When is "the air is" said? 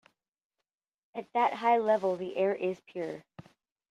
2.15-2.81